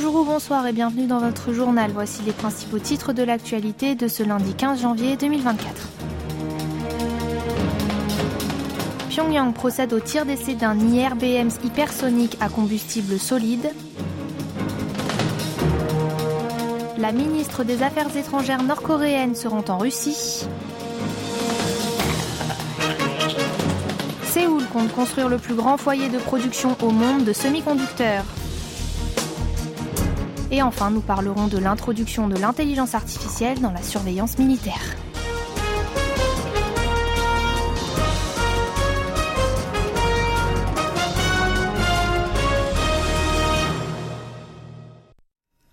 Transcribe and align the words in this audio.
Bonjour 0.00 0.20
ou 0.20 0.24
bonsoir 0.24 0.64
et 0.64 0.72
bienvenue 0.72 1.08
dans 1.08 1.18
votre 1.18 1.52
journal. 1.52 1.90
Voici 1.92 2.22
les 2.22 2.30
principaux 2.30 2.78
titres 2.78 3.12
de 3.12 3.24
l'actualité 3.24 3.96
de 3.96 4.06
ce 4.06 4.22
lundi 4.22 4.54
15 4.54 4.82
janvier 4.82 5.16
2024. 5.16 5.88
Pyongyang 9.08 9.52
procède 9.52 9.92
au 9.92 9.98
tir 9.98 10.24
d'essai 10.24 10.54
d'un 10.54 10.78
IRBM 10.78 11.48
hypersonique 11.64 12.36
à 12.38 12.48
combustible 12.48 13.18
solide. 13.18 13.72
La 16.96 17.10
ministre 17.10 17.64
des 17.64 17.82
Affaires 17.82 18.16
étrangères 18.16 18.62
nord-coréenne 18.62 19.34
se 19.34 19.48
rend 19.48 19.64
en 19.66 19.78
Russie. 19.78 20.46
Séoul 24.22 24.62
compte 24.72 24.92
construire 24.92 25.28
le 25.28 25.38
plus 25.38 25.56
grand 25.56 25.76
foyer 25.76 26.08
de 26.08 26.18
production 26.18 26.76
au 26.82 26.90
monde 26.90 27.24
de 27.24 27.32
semi-conducteurs. 27.32 28.22
Et 30.50 30.62
enfin, 30.62 30.90
nous 30.90 31.00
parlerons 31.00 31.46
de 31.46 31.58
l'introduction 31.58 32.28
de 32.28 32.36
l'intelligence 32.36 32.94
artificielle 32.94 33.60
dans 33.60 33.72
la 33.72 33.82
surveillance 33.82 34.38
militaire. 34.38 34.96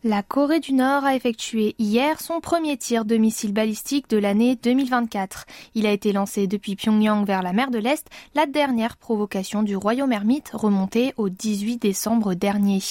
La 0.08 0.22
Corée 0.22 0.59
du 0.59 0.73
Nord 0.73 1.04
a 1.04 1.16
effectué 1.16 1.73
hier 1.80 2.22
son 2.22 2.40
premier 2.40 2.77
tir 2.77 3.05
de 3.05 3.18
missile 3.18 3.54
balistique 3.54 4.08
de 4.08 4.18
l'année 4.18 4.55
2024. 4.55 5.48
Il 5.73 5.88
a 5.88 5.91
été 5.91 6.14
lancé 6.14 6.45
depuis 6.45 6.76
Pyongyang 6.76 7.26
vers 7.26 7.41
la 7.41 7.54
mer 7.54 7.72
de 7.72 7.80
l'Est, 7.80 8.08
la 8.36 8.45
dernière 8.45 8.98
provocation 8.98 9.64
du 9.64 9.76
royaume 9.76 10.12
ermite 10.12 10.52
remontée 10.54 11.16
au 11.18 11.30
18 11.30 11.81
décembre 11.81 12.36
dernier. 12.36 12.81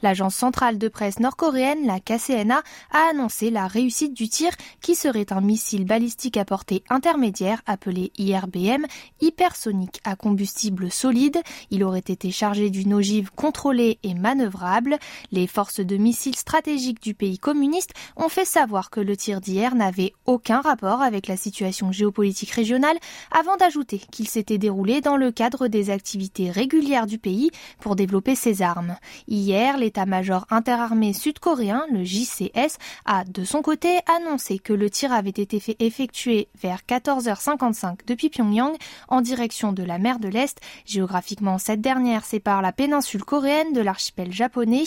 L'agence 0.00 0.36
centrale 0.36 0.78
de 0.78 0.86
presse 0.86 1.18
nord-coréenne, 1.18 1.88
la 1.88 1.98
KCNA, 1.98 2.62
a 2.92 3.10
annoncé 3.10 3.50
la 3.50 3.66
réussite 3.66 4.14
du 4.14 4.28
tir 4.28 4.52
qui 4.80 4.94
serait 4.94 5.32
un 5.32 5.40
missile 5.40 5.84
balistique 5.84 6.36
à 6.36 6.44
portée 6.44 6.84
intermédiaire 6.88 7.62
appelé 7.66 8.12
IRBM, 8.16 8.86
hypersonique 9.20 10.00
à 10.04 10.14
combustible 10.14 10.92
solide. 10.92 11.38
Il 11.72 11.82
aurait 11.82 11.98
été 11.98 12.30
chargé 12.30 12.70
d'une 12.70 12.94
ogive 12.94 13.32
contrôlée 13.34 13.98
et 14.04 14.14
manœuvrable. 14.14 15.00
Les 15.32 15.48
forces 15.48 15.80
de 15.80 15.96
missiles 15.96 16.36
stratégiques 16.60 17.02
du 17.02 17.14
pays 17.14 17.38
communiste 17.38 17.94
ont 18.16 18.28
fait 18.28 18.44
savoir 18.44 18.90
que 18.90 19.00
le 19.00 19.16
tir 19.16 19.40
d'hier 19.40 19.74
n'avait 19.74 20.12
aucun 20.26 20.60
rapport 20.60 21.00
avec 21.00 21.26
la 21.26 21.38
situation 21.38 21.90
géopolitique 21.90 22.50
régionale 22.50 22.98
avant 23.30 23.56
d'ajouter 23.56 23.98
qu'il 24.10 24.28
s'était 24.28 24.58
déroulé 24.58 25.00
dans 25.00 25.16
le 25.16 25.32
cadre 25.32 25.68
des 25.68 25.88
activités 25.88 26.50
régulières 26.50 27.06
du 27.06 27.16
pays 27.16 27.50
pour 27.80 27.96
développer 27.96 28.34
ses 28.34 28.60
armes. 28.60 28.96
Hier, 29.26 29.78
l'état-major 29.78 30.44
interarmé 30.50 31.14
sud-coréen, 31.14 31.86
le 31.90 32.04
JCS, 32.04 32.76
a 33.06 33.24
de 33.24 33.44
son 33.44 33.62
côté 33.62 34.00
annoncé 34.14 34.58
que 34.58 34.74
le 34.74 34.90
tir 34.90 35.14
avait 35.14 35.30
été 35.30 35.60
fait 35.60 35.76
effectué 35.78 36.48
vers 36.60 36.80
14h55 36.86 38.00
depuis 38.06 38.28
Pyongyang 38.28 38.76
en 39.08 39.22
direction 39.22 39.72
de 39.72 39.82
la 39.82 39.96
mer 39.96 40.18
de 40.18 40.28
l'Est. 40.28 40.60
Géographiquement, 40.84 41.56
cette 41.56 41.80
dernière 41.80 42.26
sépare 42.26 42.60
la 42.60 42.72
péninsule 42.72 43.24
coréenne 43.24 43.72
de 43.72 43.80
l'archipel 43.80 44.30
japonais. 44.30 44.84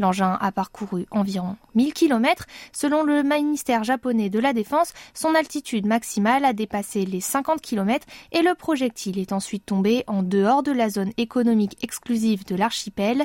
L'engin 0.00 0.36
a 0.40 0.50
parcouru 0.50 1.06
environ 1.12 1.56
1000 1.74 1.92
km. 1.92 2.46
Selon 2.72 3.02
le 3.02 3.22
ministère 3.22 3.84
japonais 3.84 4.30
de 4.30 4.38
la 4.38 4.52
Défense, 4.52 4.92
son 5.14 5.34
altitude 5.34 5.86
maximale 5.86 6.44
a 6.44 6.52
dépassé 6.52 7.04
les 7.04 7.20
50 7.20 7.60
km 7.60 8.06
et 8.32 8.42
le 8.42 8.54
projectile 8.54 9.18
est 9.18 9.32
ensuite 9.32 9.66
tombé 9.66 10.04
en 10.06 10.22
dehors 10.22 10.62
de 10.62 10.72
la 10.72 10.90
zone 10.90 11.12
économique 11.16 11.76
exclusive 11.82 12.44
de 12.44 12.54
l'archipel. 12.54 13.24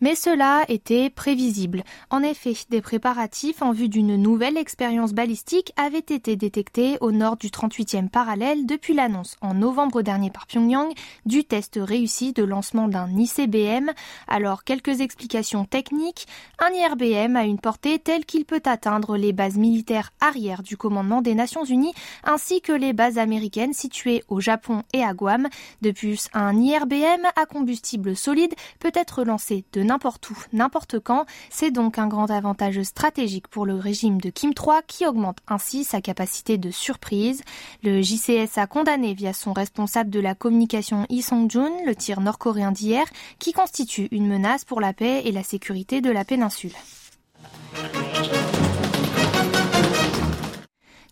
Mais 0.00 0.14
cela 0.14 0.64
était 0.68 1.10
prévisible. 1.10 1.82
En 2.10 2.22
effet, 2.22 2.54
des 2.70 2.80
préparatifs 2.80 3.62
en 3.62 3.72
vue 3.72 3.88
d'une 3.88 4.16
nouvelle 4.16 4.56
expérience 4.56 5.12
balistique 5.12 5.72
avaient 5.76 5.98
été 5.98 6.36
détectés 6.36 6.98
au 7.00 7.12
nord 7.12 7.36
du 7.36 7.48
38e 7.48 8.08
parallèle 8.08 8.66
depuis 8.66 8.94
l'annonce 8.94 9.36
en 9.40 9.54
novembre 9.54 10.02
dernier 10.02 10.30
par 10.30 10.46
Pyongyang 10.46 10.92
du 11.24 11.44
test 11.44 11.78
réussi 11.80 12.32
de 12.32 12.44
lancement 12.44 12.88
d'un 12.88 13.08
ICBM. 13.16 13.90
Alors, 14.28 14.64
quelques 14.64 15.00
explications 15.00 15.64
techniques. 15.64 16.26
Un 16.58 16.70
IRBM 16.72 17.25
a 17.34 17.44
une 17.44 17.58
portée 17.58 17.98
telle 17.98 18.24
qu'il 18.24 18.44
peut 18.44 18.62
atteindre 18.64 19.16
les 19.16 19.32
bases 19.32 19.56
militaires 19.56 20.12
arrière 20.20 20.62
du 20.62 20.76
commandement 20.76 21.22
des 21.22 21.34
Nations 21.34 21.64
Unies 21.64 21.94
ainsi 22.22 22.60
que 22.60 22.72
les 22.72 22.92
bases 22.92 23.18
américaines 23.18 23.72
situées 23.72 24.22
au 24.28 24.40
Japon 24.40 24.82
et 24.92 25.02
à 25.02 25.14
Guam. 25.14 25.48
De 25.82 25.90
plus, 25.90 26.28
un 26.34 26.56
IRBM 26.56 27.26
à 27.34 27.46
combustible 27.46 28.14
solide 28.14 28.54
peut 28.78 28.92
être 28.94 29.24
lancé 29.24 29.64
de 29.72 29.82
n'importe 29.82 30.30
où, 30.30 30.38
n'importe 30.52 31.00
quand. 31.00 31.26
C'est 31.50 31.70
donc 31.70 31.98
un 31.98 32.06
grand 32.06 32.30
avantage 32.30 32.82
stratégique 32.82 33.48
pour 33.48 33.66
le 33.66 33.74
régime 33.74 34.20
de 34.20 34.30
Kim 34.30 34.50
III 34.50 34.80
qui 34.86 35.06
augmente 35.06 35.38
ainsi 35.48 35.84
sa 35.84 36.00
capacité 36.00 36.58
de 36.58 36.70
surprise. 36.70 37.42
Le 37.82 38.02
JCS 38.02 38.58
a 38.58 38.66
condamné 38.66 39.14
via 39.14 39.32
son 39.32 39.52
responsable 39.52 40.10
de 40.10 40.20
la 40.20 40.34
communication 40.34 41.06
Lee 41.08 41.22
Song-jun 41.22 41.72
le 41.84 41.94
tir 41.94 42.20
nord-coréen 42.20 42.72
d'hier 42.72 43.06
qui 43.38 43.52
constitue 43.52 44.08
une 44.10 44.28
menace 44.28 44.64
pour 44.64 44.80
la 44.80 44.92
paix 44.92 45.22
et 45.24 45.32
la 45.32 45.42
sécurité 45.42 46.00
de 46.00 46.10
la 46.10 46.24
péninsule. 46.24 46.72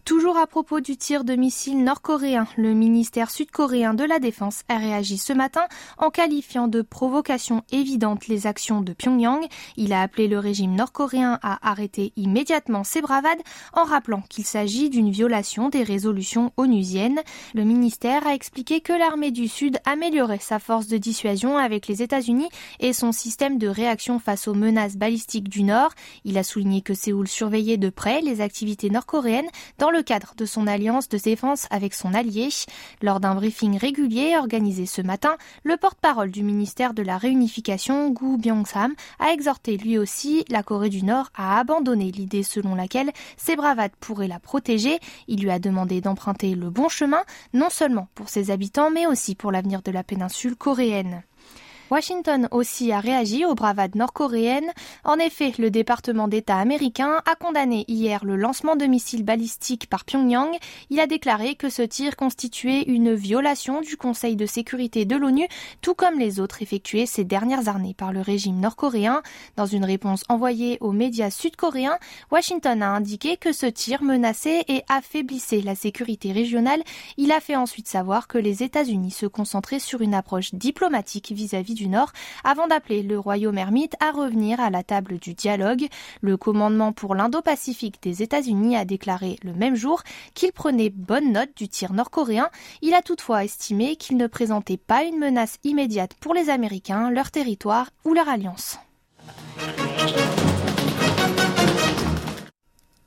Toujours 0.04 0.36
à 0.36 0.46
propos 0.46 0.80
du 0.80 0.98
tir 0.98 1.24
de 1.24 1.34
missiles 1.34 1.82
nord-coréen, 1.82 2.46
le 2.58 2.74
ministère 2.74 3.30
sud-coréen 3.30 3.94
de 3.94 4.04
la 4.04 4.18
Défense 4.18 4.60
a 4.68 4.76
réagi 4.76 5.16
ce 5.16 5.32
matin 5.32 5.64
en 5.96 6.10
qualifiant 6.10 6.68
de 6.68 6.82
provocation 6.82 7.62
évidente 7.72 8.28
les 8.28 8.46
actions 8.46 8.82
de 8.82 8.92
Pyongyang. 8.92 9.46
Il 9.78 9.94
a 9.94 10.02
appelé 10.02 10.28
le 10.28 10.38
régime 10.38 10.74
nord-coréen 10.74 11.38
à 11.42 11.70
arrêter 11.70 12.12
immédiatement 12.16 12.84
ses 12.84 13.00
bravades 13.00 13.40
en 13.72 13.84
rappelant 13.84 14.22
qu'il 14.28 14.44
s'agit 14.44 14.90
d'une 14.90 15.10
violation 15.10 15.70
des 15.70 15.82
résolutions 15.82 16.52
onusiennes. 16.58 17.22
Le 17.54 17.64
ministère 17.64 18.26
a 18.26 18.34
expliqué 18.34 18.82
que 18.82 18.92
l'armée 18.92 19.30
du 19.30 19.48
Sud 19.48 19.78
améliorait 19.86 20.38
sa 20.38 20.58
force 20.58 20.86
de 20.86 20.98
dissuasion 20.98 21.56
avec 21.56 21.88
les 21.88 22.02
États-Unis 22.02 22.50
et 22.78 22.92
son 22.92 23.12
système 23.12 23.56
de 23.56 23.68
réaction 23.68 24.18
face 24.18 24.48
aux 24.48 24.54
menaces 24.54 24.98
balistiques 24.98 25.48
du 25.48 25.62
Nord. 25.62 25.94
Il 26.24 26.36
a 26.36 26.44
souligné 26.44 26.82
que 26.82 26.92
Séoul 26.92 27.26
surveillait 27.26 27.78
de 27.78 27.88
près 27.88 28.20
les 28.20 28.42
activités 28.42 28.90
nord-coréennes 28.90 29.48
dans 29.78 29.93
le 29.94 30.02
cadre 30.02 30.34
de 30.36 30.44
son 30.44 30.66
alliance 30.66 31.08
de 31.08 31.18
défense 31.18 31.68
avec 31.70 31.94
son 31.94 32.14
allié. 32.14 32.48
Lors 33.00 33.20
d'un 33.20 33.36
briefing 33.36 33.78
régulier 33.78 34.36
organisé 34.36 34.86
ce 34.86 35.00
matin, 35.00 35.36
le 35.62 35.76
porte-parole 35.76 36.32
du 36.32 36.42
ministère 36.42 36.94
de 36.94 37.02
la 37.02 37.16
Réunification, 37.16 38.10
Gu 38.10 38.36
Byung-sam, 38.36 38.94
a 39.20 39.32
exhorté 39.32 39.76
lui 39.76 39.96
aussi 39.96 40.44
la 40.48 40.64
Corée 40.64 40.88
du 40.88 41.04
Nord 41.04 41.30
à 41.36 41.60
abandonner 41.60 42.10
l'idée 42.10 42.42
selon 42.42 42.74
laquelle 42.74 43.12
ses 43.36 43.54
bravades 43.54 43.94
pourraient 44.00 44.28
la 44.28 44.40
protéger. 44.40 44.98
Il 45.28 45.40
lui 45.40 45.50
a 45.50 45.60
demandé 45.60 46.00
d'emprunter 46.00 46.56
le 46.56 46.70
bon 46.70 46.88
chemin, 46.88 47.22
non 47.52 47.70
seulement 47.70 48.08
pour 48.16 48.28
ses 48.28 48.50
habitants, 48.50 48.90
mais 48.90 49.06
aussi 49.06 49.36
pour 49.36 49.52
l'avenir 49.52 49.80
de 49.82 49.92
la 49.92 50.02
péninsule 50.02 50.56
coréenne. 50.56 51.22
Washington 51.94 52.48
aussi 52.50 52.90
a 52.90 52.98
réagi 52.98 53.44
aux 53.44 53.54
bravades 53.54 53.94
nord-coréennes. 53.94 54.72
En 55.04 55.16
effet, 55.20 55.52
le 55.60 55.70
département 55.70 56.26
d'État 56.26 56.56
américain 56.56 57.22
a 57.24 57.36
condamné 57.36 57.84
hier 57.86 58.24
le 58.24 58.34
lancement 58.34 58.74
de 58.74 58.84
missiles 58.84 59.22
balistiques 59.22 59.88
par 59.88 60.04
Pyongyang. 60.04 60.50
Il 60.90 60.98
a 60.98 61.06
déclaré 61.06 61.54
que 61.54 61.68
ce 61.68 61.82
tir 61.82 62.16
constituait 62.16 62.82
une 62.88 63.14
violation 63.14 63.80
du 63.80 63.96
Conseil 63.96 64.34
de 64.34 64.44
sécurité 64.44 65.04
de 65.04 65.14
l'ONU, 65.14 65.46
tout 65.82 65.94
comme 65.94 66.18
les 66.18 66.40
autres 66.40 66.62
effectués 66.62 67.06
ces 67.06 67.22
dernières 67.22 67.68
années 67.68 67.94
par 67.94 68.12
le 68.12 68.22
régime 68.22 68.58
nord-coréen. 68.58 69.22
Dans 69.54 69.66
une 69.66 69.84
réponse 69.84 70.24
envoyée 70.28 70.78
aux 70.80 70.90
médias 70.90 71.30
sud-coréens, 71.30 71.98
Washington 72.32 72.82
a 72.82 72.90
indiqué 72.90 73.36
que 73.36 73.52
ce 73.52 73.66
tir 73.66 74.02
menaçait 74.02 74.64
et 74.66 74.82
affaiblissait 74.88 75.60
la 75.60 75.76
sécurité 75.76 76.32
régionale. 76.32 76.82
Il 77.18 77.30
a 77.30 77.38
fait 77.38 77.54
ensuite 77.54 77.86
savoir 77.86 78.26
que 78.26 78.38
les 78.38 78.64
États-Unis 78.64 79.12
se 79.12 79.26
concentraient 79.26 79.78
sur 79.78 80.00
une 80.00 80.14
approche 80.14 80.54
diplomatique 80.54 81.30
vis-à-vis 81.30 81.74
du 81.74 81.83
Avant 82.44 82.66
d'appeler 82.66 83.02
le 83.02 83.18
royaume 83.18 83.58
ermite 83.58 83.94
à 84.00 84.10
revenir 84.10 84.60
à 84.60 84.70
la 84.70 84.82
table 84.82 85.18
du 85.18 85.34
dialogue. 85.34 85.86
Le 86.20 86.36
commandement 86.36 86.92
pour 86.92 87.14
l'Indo-Pacifique 87.14 88.02
des 88.02 88.22
États-Unis 88.22 88.76
a 88.76 88.84
déclaré 88.84 89.38
le 89.42 89.52
même 89.52 89.74
jour 89.74 90.02
qu'il 90.34 90.52
prenait 90.52 90.90
bonne 90.90 91.32
note 91.32 91.56
du 91.56 91.68
tir 91.68 91.92
nord-coréen. 91.92 92.50
Il 92.82 92.94
a 92.94 93.02
toutefois 93.02 93.44
estimé 93.44 93.96
qu'il 93.96 94.16
ne 94.16 94.26
présentait 94.26 94.76
pas 94.76 95.04
une 95.04 95.18
menace 95.18 95.58
immédiate 95.64 96.14
pour 96.20 96.34
les 96.34 96.50
Américains, 96.50 97.10
leur 97.10 97.30
territoire 97.30 97.90
ou 98.04 98.14
leur 98.14 98.28
alliance. 98.28 98.78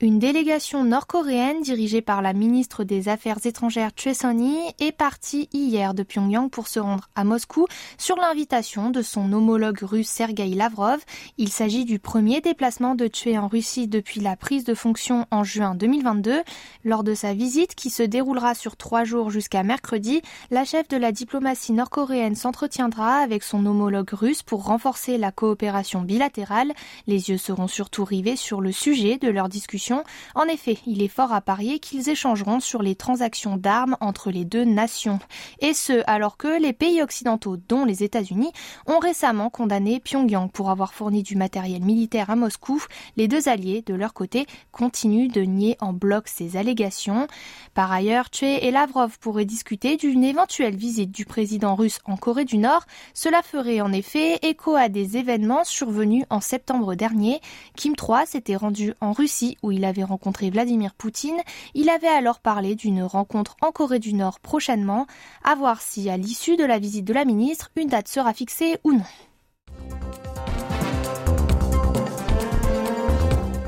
Une 0.00 0.20
délégation 0.20 0.84
nord-coréenne 0.84 1.60
dirigée 1.60 2.02
par 2.02 2.22
la 2.22 2.32
ministre 2.32 2.84
des 2.84 3.08
Affaires 3.08 3.44
étrangères 3.44 3.90
Choi 3.96 4.14
Son-hee 4.14 4.72
est 4.78 4.92
partie 4.92 5.48
hier 5.52 5.92
de 5.92 6.04
Pyongyang 6.04 6.50
pour 6.50 6.68
se 6.68 6.78
rendre 6.78 7.08
à 7.16 7.24
Moscou 7.24 7.66
sur 7.98 8.14
l'invitation 8.14 8.90
de 8.90 9.02
son 9.02 9.32
homologue 9.32 9.80
russe 9.82 10.08
Sergei 10.08 10.50
Lavrov. 10.50 11.00
Il 11.36 11.48
s'agit 11.48 11.84
du 11.84 11.98
premier 11.98 12.40
déplacement 12.40 12.94
de 12.94 13.10
Choi 13.12 13.38
en 13.38 13.48
Russie 13.48 13.88
depuis 13.88 14.20
la 14.20 14.36
prise 14.36 14.62
de 14.62 14.74
fonction 14.74 15.26
en 15.32 15.42
juin 15.42 15.74
2022. 15.74 16.42
Lors 16.84 17.02
de 17.02 17.14
sa 17.14 17.34
visite, 17.34 17.74
qui 17.74 17.90
se 17.90 18.04
déroulera 18.04 18.54
sur 18.54 18.76
trois 18.76 19.02
jours 19.02 19.30
jusqu'à 19.30 19.64
mercredi, 19.64 20.22
la 20.52 20.64
chef 20.64 20.86
de 20.86 20.96
la 20.96 21.10
diplomatie 21.10 21.72
nord-coréenne 21.72 22.36
s'entretiendra 22.36 23.16
avec 23.16 23.42
son 23.42 23.66
homologue 23.66 24.10
russe 24.12 24.44
pour 24.44 24.66
renforcer 24.66 25.18
la 25.18 25.32
coopération 25.32 26.02
bilatérale. 26.02 26.72
Les 27.08 27.30
yeux 27.30 27.38
seront 27.38 27.66
surtout 27.66 28.04
rivés 28.04 28.36
sur 28.36 28.60
le 28.60 28.70
sujet 28.70 29.18
de 29.18 29.28
leur 29.28 29.48
discussion 29.48 29.87
en 30.34 30.44
effet, 30.44 30.78
il 30.86 31.02
est 31.02 31.08
fort 31.08 31.32
à 31.32 31.40
parier 31.40 31.78
qu'ils 31.78 32.08
échangeront 32.08 32.60
sur 32.60 32.82
les 32.82 32.94
transactions 32.94 33.56
d'armes 33.56 33.96
entre 34.00 34.30
les 34.30 34.44
deux 34.44 34.64
nations. 34.64 35.18
Et 35.60 35.74
ce, 35.74 36.02
alors 36.06 36.36
que 36.36 36.60
les 36.60 36.72
pays 36.72 37.02
occidentaux, 37.02 37.56
dont 37.56 37.84
les 37.84 38.02
États-Unis, 38.02 38.52
ont 38.86 38.98
récemment 38.98 39.50
condamné 39.50 40.00
Pyongyang 40.00 40.50
pour 40.50 40.70
avoir 40.70 40.94
fourni 40.94 41.22
du 41.22 41.36
matériel 41.36 41.82
militaire 41.82 42.30
à 42.30 42.36
Moscou. 42.36 42.82
Les 43.16 43.28
deux 43.28 43.48
alliés, 43.48 43.82
de 43.86 43.94
leur 43.94 44.14
côté, 44.14 44.46
continuent 44.72 45.30
de 45.30 45.42
nier 45.42 45.76
en 45.80 45.92
bloc 45.92 46.28
ces 46.28 46.56
allégations. 46.56 47.26
Par 47.74 47.92
ailleurs, 47.92 48.26
Choi 48.32 48.62
et 48.62 48.70
Lavrov 48.70 49.18
pourraient 49.18 49.44
discuter 49.44 49.96
d'une 49.96 50.24
éventuelle 50.24 50.76
visite 50.76 51.10
du 51.10 51.24
président 51.24 51.74
russe 51.74 52.00
en 52.04 52.16
Corée 52.16 52.44
du 52.44 52.58
Nord. 52.58 52.84
Cela 53.14 53.42
ferait 53.42 53.80
en 53.80 53.92
effet 53.92 54.38
écho 54.42 54.74
à 54.74 54.88
des 54.88 55.16
événements 55.16 55.64
survenus 55.64 56.24
en 56.30 56.40
septembre 56.40 56.94
dernier. 56.94 57.40
Kim 57.76 57.94
III 58.00 58.26
s'était 58.26 58.56
rendu 58.56 58.94
en 59.00 59.12
Russie 59.12 59.56
où 59.62 59.72
il 59.72 59.77
il 59.78 59.84
avait 59.84 60.02
rencontré 60.02 60.50
Vladimir 60.50 60.92
Poutine. 60.94 61.40
Il 61.74 61.88
avait 61.88 62.08
alors 62.08 62.40
parlé 62.40 62.74
d'une 62.74 63.04
rencontre 63.04 63.56
en 63.62 63.70
Corée 63.70 64.00
du 64.00 64.12
Nord 64.12 64.40
prochainement, 64.40 65.06
à 65.44 65.54
voir 65.54 65.80
si 65.80 66.10
à 66.10 66.16
l'issue 66.16 66.56
de 66.56 66.64
la 66.64 66.80
visite 66.80 67.04
de 67.04 67.14
la 67.14 67.24
ministre, 67.24 67.70
une 67.76 67.86
date 67.86 68.08
sera 68.08 68.34
fixée 68.34 68.78
ou 68.82 68.92
non. 68.92 69.04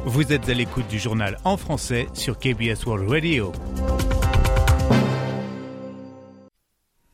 Vous 0.04 0.32
êtes 0.32 0.48
à 0.48 0.54
l'écoute 0.54 0.88
du 0.88 0.98
journal 0.98 1.38
en 1.44 1.56
français 1.56 2.08
sur 2.12 2.40
KBS 2.40 2.84
World 2.86 3.08
Radio. 3.08 3.52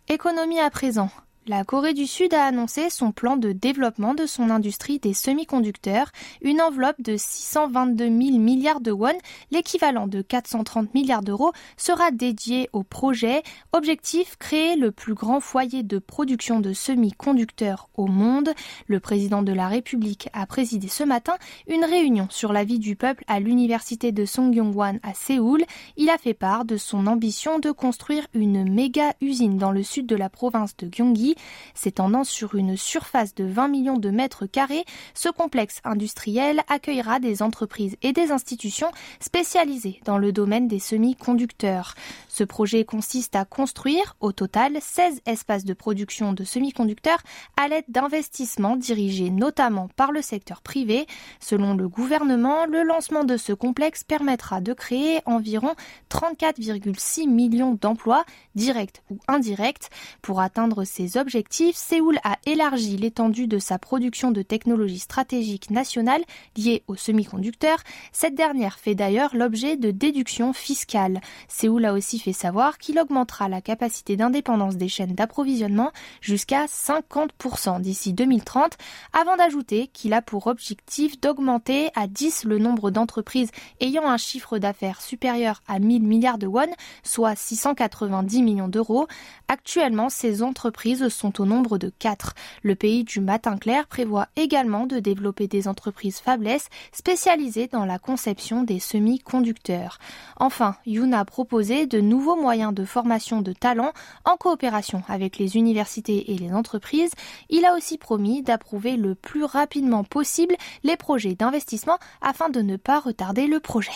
Économie 0.08 0.60
à 0.60 0.70
présent. 0.70 1.10
La 1.48 1.62
Corée 1.62 1.94
du 1.94 2.08
Sud 2.08 2.34
a 2.34 2.44
annoncé 2.44 2.90
son 2.90 3.12
plan 3.12 3.37
de 3.37 3.52
développement 3.52 4.14
de 4.14 4.26
son 4.26 4.50
industrie 4.50 4.98
des 4.98 5.14
semi-conducteurs, 5.14 6.10
une 6.43 6.60
enveloppe 6.60 7.00
de 7.00 7.14
622 7.16 8.04
000 8.06 8.16
milliards 8.38 8.81
de 8.81 8.90
won, 8.90 9.16
l'équivalent 9.52 10.08
de 10.08 10.22
430 10.22 10.93
milliards 10.93 11.22
d'euros, 11.22 11.52
sera 11.76 12.10
dédiée 12.10 12.69
au 12.72 12.82
projet. 12.82 13.44
Objectif, 13.72 14.34
créer 14.40 14.75
le 14.75 14.90
plus 14.90 15.14
grand 15.14 15.38
foyer 15.38 15.84
de 15.84 16.00
production 16.00 16.58
de 16.58 16.72
semi-conducteurs 16.72 17.90
au 17.94 18.08
monde. 18.08 18.50
Le 18.88 18.98
président 18.98 19.43
de 19.43 19.52
la 19.52 19.69
République 19.69 20.28
a 20.32 20.46
présidé 20.46 20.88
ce 20.88 21.04
matin 21.04 21.34
une 21.69 21.84
réunion 21.84 22.26
sur 22.28 22.52
la 22.52 22.64
vie 22.64 22.81
du 22.81 22.96
peuple 22.96 23.22
à 23.28 23.38
l'université 23.38 24.10
de 24.10 24.25
Songyongwan 24.25 24.98
à 25.04 25.14
Séoul. 25.14 25.62
Il 25.96 26.10
a 26.10 26.19
fait 26.19 26.34
part 26.34 26.64
de 26.64 26.76
son 26.76 27.06
ambition 27.06 27.60
de 27.60 27.70
construire 27.70 28.26
une 28.34 28.69
méga 28.69 29.14
usine 29.20 29.58
dans 29.58 29.70
le 29.70 29.84
sud 29.84 30.06
de 30.06 30.16
la 30.16 30.28
province 30.28 30.76
de 30.76 30.88
Gyeonggi 30.88 31.36
S'étendant 31.75 32.25
sur 32.25 32.55
une 32.55 32.77
surface 32.77 33.35
de 33.35 33.44
20 33.44 33.69
millions 33.69 33.99
de 33.99 34.11
mètres 34.11 34.47
carrés, 34.47 34.85
ce 35.15 35.29
complexe 35.29 35.81
industriel 35.85 36.62
accueillera 36.69 37.21
des 37.21 37.43
entreprises 37.43 37.97
et 38.03 38.12
des 38.12 38.31
institutions 38.33 38.91
spécialisées 39.21 40.00
dans 40.05 40.19
le 40.19 40.33
domaine 40.33 40.69
des 40.69 40.79
semi-conducteurs. 40.79 41.94
Ce 42.29 42.44
projet 42.44 42.85
consiste 42.85 43.37
à 43.37 43.44
construire 43.44 44.17
au 44.21 44.33
total 44.33 44.79
16 44.81 45.23
espaces 45.27 45.65
de 45.65 45.75
production 45.75 46.33
de 46.33 46.44
semi-conducteurs 46.44 47.23
à 47.56 47.69
l'aide 47.69 47.85
d'investissements 47.89 48.77
dirigés 48.77 49.31
notamment 49.31 49.89
par 49.97 50.12
le 50.12 50.23
secteur 50.23 50.62
privé. 50.62 51.06
Selon 51.41 51.75
le 51.75 51.89
gouvernement, 51.89 52.67
le 52.67 52.82
lancement 52.82 53.25
de 53.25 53.37
ce 53.37 53.53
complexe 53.53 54.05
permettra 54.05 54.61
de 54.61 54.73
créer 54.73 55.21
environ 55.27 55.75
34,6 56.11 57.29
millions 57.29 57.79
d'emplois, 57.81 58.25
directs 58.55 59.03
ou 59.11 59.19
indirects. 59.29 59.89
Pour 60.23 60.41
atteindre 60.41 60.85
ces 60.85 61.17
objectifs, 61.17 61.25
objectif, 61.26 61.75
Séoul 61.75 62.20
a 62.23 62.38
élargi 62.46 62.96
l'étendue 62.96 63.49
de 63.49 63.58
sa 63.58 63.81
production 63.81 64.31
de 64.31 64.43
technologies 64.43 65.00
stratégiques 65.00 65.70
nationales 65.70 66.23
liées 66.56 66.84
aux 66.87 66.94
semi-conducteurs. 66.94 67.81
Cette 68.12 68.37
dernière 68.37 68.78
fait 68.78 68.94
d'ailleurs 68.94 69.34
l'objet 69.34 69.76
de 69.76 69.90
déductions 69.90 70.52
fiscales. 70.52 71.20
Séoul 71.49 71.84
a 71.84 71.94
aussi 71.94 72.20
fait 72.20 72.32
savoir 72.32 72.78
qu'il 72.78 73.00
augmentera 73.00 73.49
la 73.49 73.61
capacité 73.61 74.17
d'indépendance 74.17 74.76
des 74.76 74.87
chaînes 74.87 75.17
d'approvisionnement 75.17 75.90
jusqu'à 76.20 76.67
50% 76.67 77.81
d'ici 77.81 78.12
2030, 78.12 78.79
avant 79.12 79.37
d'ajouter 79.37 79.88
qu'il 79.88 80.12
a 80.12 80.22
pour 80.22 80.46
objectif 80.46 81.20
d'augmenter 81.20 81.90
à 81.96 82.06
10 82.06 82.44
le 82.44 82.61
nombre 82.61 82.93
d'entreprises 82.93 83.50
ayant 83.81 84.08
un 84.08 84.17
chiffre 84.17 84.58
d'affaires 84.58 85.02
supérieur 85.02 85.61
à 85.67 85.81
1000 85.81 86.05
milliards 86.05 86.38
de 86.38 86.46
won, 86.46 86.70
soit 87.02 87.34
690 87.34 88.43
millions 88.43 88.69
d'euros. 88.69 89.08
Actuellement, 89.49 90.08
ces 90.08 90.44
entreprises 90.44 91.08
sont 91.17 91.41
au 91.41 91.47
nombre 91.47 91.79
de 91.79 91.91
quatre. 91.99 92.35
Le 92.63 92.75
pays 92.75 93.05
du 93.05 93.21
matin 93.21 93.57
clair 93.57 93.87
prévoit 93.87 94.29
également 94.37 94.87
de 94.87 95.01
développer 95.01 95.49
des 95.49 95.67
entreprises 95.67 96.19
faiblesses 96.19 96.69
spécialisées 96.93 97.67
dans 97.67 97.85
la 97.85 97.99
conception 97.99 98.63
des 98.63 98.79
semi-conducteurs. 98.79 99.99
Enfin, 100.37 100.77
Yoon 100.87 101.13
a 101.13 101.25
proposé 101.25 101.87
de 101.87 102.01
nouveaux 102.01 102.37
moyens 102.37 102.75
de 102.75 102.85
formation 102.85 103.43
de 103.43 103.53
talents 103.53 103.93
en 104.25 104.37
coopération 104.37 105.03
avec 105.09 105.39
les 105.39 105.57
universités 105.57 106.33
et 106.33 106.39
les 106.39 106.53
entreprises. 106.53 107.13
Il 107.51 107.65
a 107.65 107.75
aussi 107.75 107.99
promis 107.99 108.43
d'approuver 108.43 108.97
le 108.97 109.15
plus 109.15 109.45
rapidement 109.45 110.05
possible 110.05 110.57
les 110.85 110.97
projets 110.97 111.35
d'investissement 111.35 111.99
afin 112.21 112.51
de 112.51 112.61
ne 112.61 112.77
pas 112.77 113.01
retarder 113.01 113.47
le 113.47 113.61
projet. 113.61 113.93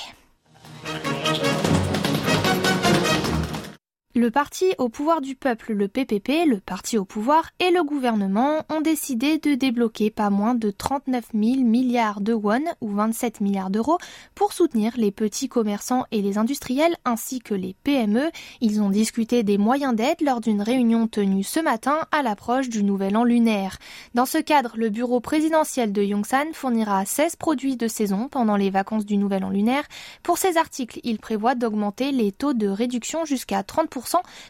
Le 4.17 4.33
parti 4.33 4.65
au 4.79 4.89
pouvoir 4.89 5.21
du 5.21 5.37
peuple, 5.37 5.73
le 5.73 5.87
PPP, 5.87 6.45
le 6.45 6.59
parti 6.59 6.99
au 6.99 7.05
pouvoir 7.05 7.51
et 7.61 7.71
le 7.71 7.85
gouvernement 7.85 8.65
ont 8.69 8.81
décidé 8.81 9.39
de 9.39 9.55
débloquer 9.55 10.11
pas 10.11 10.31
moins 10.31 10.57
de 10.57 10.73
39 10.73 11.27
000 11.33 11.61
milliards 11.63 12.21
de 12.21 12.33
won 12.33 12.65
ou 12.81 12.89
27 12.89 13.41
milliards 13.41 13.71
d'euros 13.71 13.99
pour 14.35 14.53
soutenir 14.53 14.95
les 14.97 15.13
petits 15.13 15.49
commerçants 15.49 16.07
et 16.11 16.23
les 16.23 16.39
industriels 16.39 16.97
ainsi 17.05 17.39
que 17.39 17.55
les 17.55 17.77
PME. 17.85 18.33
Ils 18.61 18.83
ont 18.83 18.91
discuté 18.91 19.45
des 19.45 19.59
moyens 19.59 19.95
d'aide 19.95 20.21
lors 20.23 20.41
d'une 20.41 20.61
réunion 20.61 21.07
tenue 21.07 21.45
ce 21.45 21.61
matin 21.61 22.01
à 22.11 22.23
l'approche 22.23 22.69
du 22.69 22.83
nouvel 22.83 23.17
an 23.17 23.23
lunaire. 23.23 23.79
Dans 24.15 24.27
ce 24.27 24.39
cadre, 24.39 24.73
le 24.75 24.91
bureau 24.91 25.21
présidentiel 25.21 25.93
de 25.93 26.03
Yongsan 26.03 26.53
fournira 26.53 27.05
16 27.05 27.37
produits 27.37 27.77
de 27.77 27.87
saison 27.87 28.27
pendant 28.27 28.57
les 28.57 28.71
vacances 28.71 29.07
du 29.07 29.17
nouvel 29.17 29.45
an 29.45 29.51
lunaire. 29.51 29.85
Pour 30.25 30.37
ces 30.37 30.57
articles, 30.57 30.99
il 31.05 31.21
prévoit 31.21 31.55
d'augmenter 31.55 32.11
les 32.11 32.33
taux 32.33 32.55
de 32.55 32.67
réduction 32.67 33.25
jusqu'à 33.25 33.63
30% 33.63 34.00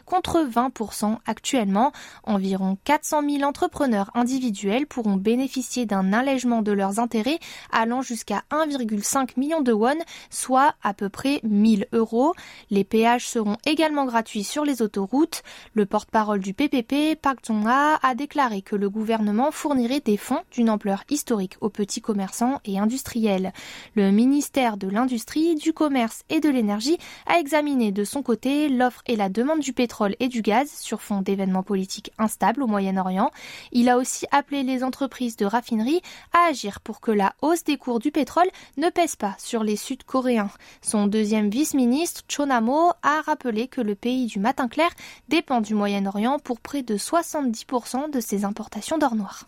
contre 0.05 0.43
20% 0.43 1.17
actuellement. 1.25 1.91
Environ 2.23 2.77
400 2.83 3.21
000 3.29 3.43
entrepreneurs 3.43 4.11
individuels 4.13 4.87
pourront 4.87 5.15
bénéficier 5.15 5.85
d'un 5.85 6.13
allègement 6.13 6.61
de 6.61 6.71
leurs 6.71 6.99
intérêts 6.99 7.39
allant 7.71 8.01
jusqu'à 8.01 8.43
1,5 8.51 9.39
million 9.39 9.61
de 9.61 9.71
won, 9.71 9.97
soit 10.29 10.75
à 10.83 10.93
peu 10.93 11.09
près 11.09 11.39
1000 11.43 11.87
euros. 11.93 12.33
Les 12.69 12.83
péages 12.83 13.27
seront 13.27 13.57
également 13.65 14.05
gratuits 14.05 14.43
sur 14.43 14.65
les 14.65 14.81
autoroutes. 14.81 15.43
Le 15.73 15.85
porte-parole 15.85 16.39
du 16.39 16.53
PPP, 16.53 17.15
Park 17.21 17.39
Jong-ha, 17.45 17.99
a 18.01 18.15
déclaré 18.15 18.61
que 18.61 18.75
le 18.75 18.89
gouvernement 18.89 19.51
fournirait 19.51 19.99
des 19.99 20.17
fonds 20.17 20.41
d'une 20.51 20.69
ampleur 20.69 21.03
historique 21.09 21.57
aux 21.61 21.69
petits 21.69 22.01
commerçants 22.01 22.59
et 22.65 22.79
industriels. 22.79 23.53
Le 23.95 24.11
ministère 24.11 24.77
de 24.77 24.87
l'Industrie, 24.87 25.55
du 25.55 25.73
Commerce 25.73 26.23
et 26.29 26.39
de 26.39 26.49
l'Énergie 26.49 26.97
a 27.25 27.39
examiné 27.39 27.91
de 27.91 28.03
son 28.03 28.21
côté 28.21 28.69
l'offre 28.69 29.01
et 29.07 29.15
la 29.15 29.29
demande 29.29 29.40
demande 29.41 29.61
du 29.61 29.73
pétrole 29.73 30.15
et 30.19 30.27
du 30.27 30.43
gaz 30.43 30.69
sur 30.69 31.01
fond 31.01 31.23
d'événements 31.23 31.63
politiques 31.63 32.11
instables 32.19 32.61
au 32.61 32.67
Moyen-Orient. 32.67 33.31
Il 33.71 33.89
a 33.89 33.97
aussi 33.97 34.27
appelé 34.29 34.61
les 34.61 34.83
entreprises 34.83 35.35
de 35.35 35.45
raffinerie 35.45 36.03
à 36.31 36.49
agir 36.49 36.79
pour 36.79 37.01
que 37.01 37.09
la 37.09 37.33
hausse 37.41 37.63
des 37.63 37.77
cours 37.77 37.97
du 37.97 38.11
pétrole 38.11 38.49
ne 38.77 38.89
pèse 38.89 39.15
pas 39.15 39.35
sur 39.39 39.63
les 39.63 39.77
Sud-Coréens. 39.77 40.51
Son 40.83 41.07
deuxième 41.07 41.49
vice-ministre, 41.49 42.21
Chonamo, 42.27 42.91
a 43.01 43.21
rappelé 43.25 43.67
que 43.67 43.81
le 43.81 43.95
pays 43.95 44.27
du 44.27 44.37
matin 44.37 44.67
clair 44.67 44.91
dépend 45.27 45.59
du 45.59 45.73
Moyen-Orient 45.73 46.37
pour 46.37 46.59
près 46.59 46.83
de 46.83 46.95
70% 46.95 48.11
de 48.11 48.19
ses 48.19 48.45
importations 48.45 48.99
d'or 48.99 49.15
noir. 49.15 49.47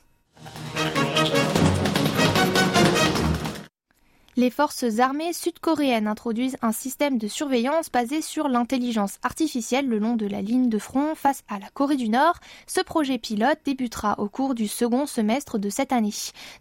Les 4.36 4.50
forces 4.50 4.98
armées 4.98 5.32
sud-coréennes 5.32 6.08
introduisent 6.08 6.58
un 6.64 6.72
système 6.72 7.20
de 7.20 7.28
surveillance 7.28 7.92
basé 7.92 8.24
sur 8.24 8.48
l'intelligence 8.48 9.20
artificielle 9.22 9.88
le 9.88 10.00
long 10.00 10.16
de 10.16 10.26
la 10.26 10.42
ligne 10.42 10.70
de 10.70 10.80
front 10.80 11.14
face 11.14 11.44
à 11.48 11.60
la 11.60 11.68
Corée 11.70 11.98
du 11.98 12.10
Nord. 12.10 12.40
Ce 12.66 12.82
projet 12.82 13.20
pilote 13.20 13.60
débutera 13.64 14.16
au 14.18 14.28
cours 14.30 14.56
du 14.56 14.68
second 14.68 15.06
semestre 15.06 15.60
de 15.60 15.70
cette 15.70 15.94
année. 15.94 16.10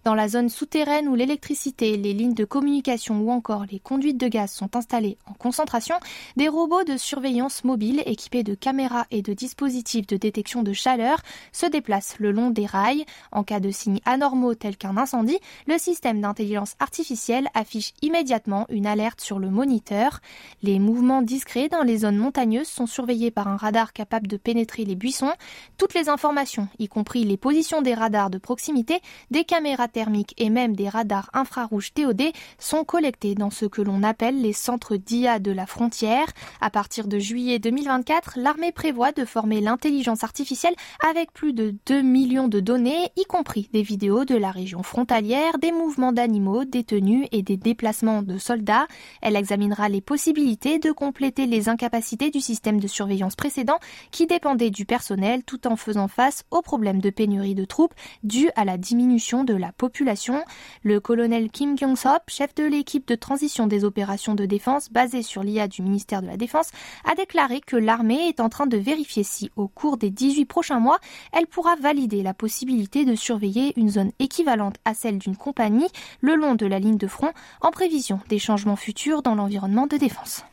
Dans 0.04 0.14
la 0.14 0.28
zone 0.28 0.50
souterraine 0.50 1.08
où 1.08 1.14
l'électricité, 1.14 1.96
les 1.96 2.12
lignes 2.12 2.34
de 2.34 2.44
communication 2.44 3.22
ou 3.22 3.30
encore 3.30 3.64
les 3.70 3.78
conduites 3.78 4.20
de 4.20 4.28
gaz 4.28 4.52
sont 4.52 4.76
installées 4.76 5.16
en 5.24 5.32
concentration, 5.32 5.96
des 6.36 6.48
robots 6.48 6.84
de 6.84 6.98
surveillance 6.98 7.64
mobile 7.64 8.02
équipés 8.04 8.42
de 8.42 8.54
caméras 8.54 9.06
et 9.10 9.22
de 9.22 9.32
dispositifs 9.32 10.06
de 10.06 10.18
détection 10.18 10.62
de 10.62 10.74
chaleur 10.74 11.22
se 11.52 11.64
déplacent 11.64 12.16
le 12.18 12.32
long 12.32 12.50
des 12.50 12.66
rails. 12.66 13.06
En 13.30 13.44
cas 13.44 13.60
de 13.60 13.70
signes 13.70 14.00
anormaux 14.04 14.54
tels 14.54 14.76
qu'un 14.76 14.98
incendie, 14.98 15.38
le 15.66 15.78
système 15.78 16.20
d'intelligence 16.20 16.74
artificielle 16.78 17.48
affiche 17.62 17.94
immédiatement 18.02 18.66
une 18.70 18.86
alerte 18.86 19.20
sur 19.20 19.38
le 19.38 19.48
moniteur. 19.48 20.20
Les 20.62 20.80
mouvements 20.80 21.22
discrets 21.22 21.68
dans 21.68 21.82
les 21.82 21.98
zones 21.98 22.16
montagneuses 22.16 22.66
sont 22.66 22.86
surveillés 22.86 23.30
par 23.30 23.46
un 23.46 23.56
radar 23.56 23.92
capable 23.92 24.26
de 24.26 24.36
pénétrer 24.36 24.84
les 24.84 24.96
buissons. 24.96 25.32
Toutes 25.78 25.94
les 25.94 26.08
informations, 26.08 26.68
y 26.80 26.88
compris 26.88 27.22
les 27.24 27.36
positions 27.36 27.80
des 27.80 27.94
radars 27.94 28.30
de 28.30 28.38
proximité, 28.38 29.00
des 29.30 29.44
caméras 29.44 29.86
thermiques 29.86 30.34
et 30.38 30.50
même 30.50 30.74
des 30.74 30.88
radars 30.88 31.30
infrarouges 31.34 31.94
TOD, 31.94 32.22
sont 32.58 32.84
collectées 32.84 33.36
dans 33.36 33.50
ce 33.50 33.66
que 33.66 33.80
l'on 33.80 34.02
appelle 34.02 34.42
les 34.42 34.52
centres 34.52 34.96
d'IA 34.96 35.38
de 35.38 35.52
la 35.52 35.66
frontière. 35.66 36.26
À 36.60 36.70
partir 36.70 37.06
de 37.06 37.20
juillet 37.20 37.60
2024, 37.60 38.38
l'armée 38.38 38.72
prévoit 38.72 39.12
de 39.12 39.24
former 39.24 39.60
l'intelligence 39.60 40.24
artificielle 40.24 40.74
avec 41.08 41.32
plus 41.32 41.52
de 41.52 41.76
2 41.86 42.02
millions 42.02 42.48
de 42.48 42.58
données, 42.58 43.10
y 43.16 43.24
compris 43.24 43.68
des 43.72 43.82
vidéos 43.82 44.24
de 44.24 44.34
la 44.34 44.50
région 44.50 44.82
frontalière, 44.82 45.58
des 45.58 45.70
mouvements 45.70 46.12
d'animaux 46.12 46.64
détenus 46.64 47.28
et 47.30 47.42
des 47.42 47.51
déplacements 47.56 48.22
de 48.22 48.38
soldats. 48.38 48.86
Elle 49.20 49.36
examinera 49.36 49.88
les 49.88 50.00
possibilités 50.00 50.78
de 50.78 50.92
compléter 50.92 51.46
les 51.46 51.68
incapacités 51.68 52.30
du 52.30 52.40
système 52.40 52.80
de 52.80 52.86
surveillance 52.86 53.36
précédent 53.36 53.78
qui 54.10 54.26
dépendait 54.26 54.70
du 54.70 54.84
personnel 54.84 55.42
tout 55.44 55.66
en 55.66 55.76
faisant 55.76 56.08
face 56.08 56.44
aux 56.50 56.62
problèmes 56.62 57.00
de 57.00 57.10
pénurie 57.10 57.54
de 57.54 57.64
troupes 57.64 57.94
dus 58.22 58.50
à 58.56 58.64
la 58.64 58.78
diminution 58.78 59.44
de 59.44 59.54
la 59.54 59.72
population. 59.72 60.44
Le 60.82 61.00
colonel 61.00 61.50
Kim 61.50 61.76
Kyung-sop, 61.76 62.22
chef 62.28 62.54
de 62.54 62.64
l'équipe 62.64 63.06
de 63.06 63.14
transition 63.14 63.66
des 63.66 63.84
opérations 63.84 64.34
de 64.34 64.46
défense 64.46 64.90
basée 64.90 65.22
sur 65.22 65.42
l'IA 65.42 65.68
du 65.68 65.82
ministère 65.82 66.22
de 66.22 66.26
la 66.26 66.36
Défense, 66.36 66.70
a 67.04 67.14
déclaré 67.14 67.60
que 67.60 67.76
l'armée 67.76 68.28
est 68.28 68.40
en 68.40 68.48
train 68.48 68.66
de 68.66 68.76
vérifier 68.76 69.22
si, 69.22 69.50
au 69.56 69.68
cours 69.68 69.96
des 69.96 70.10
18 70.10 70.44
prochains 70.44 70.80
mois, 70.80 70.98
elle 71.32 71.46
pourra 71.46 71.76
valider 71.76 72.22
la 72.22 72.34
possibilité 72.34 73.04
de 73.04 73.14
surveiller 73.14 73.72
une 73.76 73.88
zone 73.88 74.12
équivalente 74.18 74.76
à 74.84 74.94
celle 74.94 75.18
d'une 75.18 75.36
compagnie 75.36 75.88
le 76.20 76.34
long 76.34 76.54
de 76.54 76.66
la 76.66 76.78
ligne 76.78 76.96
de 76.96 77.06
front 77.06 77.32
en 77.60 77.70
prévision 77.70 78.20
des 78.28 78.38
changements 78.38 78.76
futurs 78.76 79.22
dans 79.22 79.34
l'environnement 79.34 79.86
de 79.86 79.96
défense. 79.96 80.44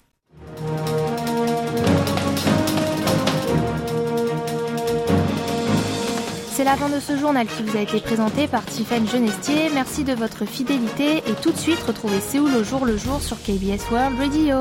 C'est 6.60 6.66
la 6.66 6.76
fin 6.76 6.90
de 6.90 7.00
ce 7.00 7.18
journal 7.18 7.48
qui 7.48 7.64
vous 7.64 7.78
a 7.78 7.80
été 7.80 8.02
présenté 8.02 8.48
par 8.48 8.66
Tiffany 8.66 9.08
Genestier. 9.08 9.70
Merci 9.74 10.04
de 10.04 10.12
votre 10.12 10.44
fidélité 10.46 11.20
et 11.20 11.34
tout 11.42 11.52
de 11.52 11.58
suite 11.58 11.80
retrouvez 11.80 12.20
Séoul 12.20 12.54
au 12.54 12.66
jour 12.66 12.86
le 12.86 12.98
jour 12.98 13.22
sur 13.22 13.42
KBS 13.42 13.90
World 13.92 14.20
Radio. 14.20 14.58